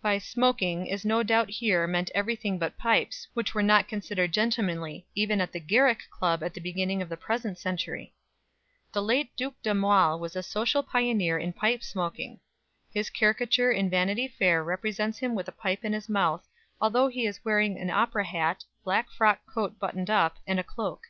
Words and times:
By 0.00 0.18
"smoking" 0.18 0.86
is 0.86 1.04
no 1.04 1.24
doubt 1.24 1.50
here 1.50 1.88
meant 1.88 2.12
everything 2.14 2.56
but 2.56 2.78
pipes, 2.78 3.26
which 3.34 3.52
were 3.52 3.64
not 3.64 3.88
considered 3.88 4.30
gentlemanly 4.30 5.08
even 5.16 5.40
at 5.40 5.50
the 5.50 5.58
Garrick 5.58 6.08
Club 6.08 6.40
at 6.44 6.54
the 6.54 6.60
beginning 6.60 7.02
of 7.02 7.08
the 7.08 7.16
present 7.16 7.58
century. 7.58 8.14
The 8.92 9.02
late 9.02 9.34
Duc 9.36 9.54
d'Aumale 9.60 10.20
was 10.20 10.36
a 10.36 10.42
social 10.44 10.84
pioneer 10.84 11.36
in 11.36 11.52
pipe 11.52 11.82
smoking. 11.82 12.38
His 12.94 13.10
caricature 13.10 13.72
in 13.72 13.90
"Vanity 13.90 14.28
Fair" 14.28 14.62
represents 14.62 15.18
him 15.18 15.34
with 15.34 15.48
a 15.48 15.50
pipe 15.50 15.84
in 15.84 15.94
his 15.94 16.08
mouth, 16.08 16.46
although 16.80 17.08
he 17.08 17.26
is 17.26 17.44
wearing 17.44 17.76
an 17.76 17.90
opera 17.90 18.24
hat, 18.26 18.64
black 18.84 19.10
frock 19.10 19.40
coat 19.46 19.80
buttoned 19.80 20.10
up, 20.10 20.36
and 20.46 20.60
a 20.60 20.62
cloak. 20.62 21.08